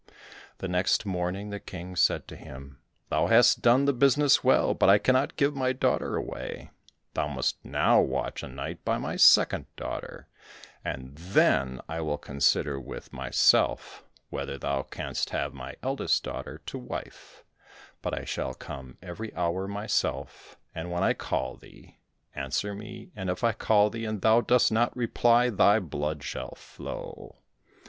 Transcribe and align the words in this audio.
The 0.57 0.67
next 0.67 1.05
morning 1.05 1.51
the 1.51 1.59
King 1.59 1.95
said 1.95 2.27
to 2.29 2.35
him, 2.35 2.79
"Thou 3.09 3.27
hast 3.27 3.61
done 3.61 3.85
the 3.85 3.93
business 3.93 4.43
well, 4.43 4.73
but 4.73 4.89
I 4.89 4.97
cannot 4.97 5.35
give 5.35 5.55
my 5.55 5.73
daughter 5.73 6.15
away. 6.15 6.71
Thou 7.13 7.27
must 7.27 7.63
now 7.63 8.01
watch 8.01 8.41
a 8.41 8.47
night 8.47 8.83
by 8.83 8.97
my 8.97 9.15
second 9.15 9.67
daughter, 9.75 10.27
and 10.83 11.15
then 11.15 11.81
I 11.87 12.01
will 12.01 12.17
consider 12.17 12.79
with 12.79 13.13
myself, 13.13 14.03
whether 14.31 14.57
thou 14.57 14.81
canst 14.81 15.29
have 15.29 15.53
my 15.53 15.75
eldest 15.83 16.23
daughter 16.23 16.63
to 16.65 16.79
wife, 16.79 17.43
but 18.01 18.11
I 18.17 18.25
shall 18.25 18.55
come 18.55 18.97
every 19.03 19.31
hour 19.35 19.67
myself, 19.67 20.57
and 20.73 20.89
when 20.91 21.03
I 21.03 21.13
call 21.13 21.57
thee, 21.57 21.99
answer 22.33 22.73
me, 22.73 23.11
and 23.15 23.29
if 23.29 23.43
I 23.43 23.51
call 23.51 23.91
thee 23.91 24.05
and 24.05 24.19
thou 24.21 24.41
dost 24.41 24.71
not 24.71 24.97
reply, 24.97 25.51
thy 25.51 25.77
blood 25.77 26.23
shall 26.23 26.55
flow." 26.55 27.35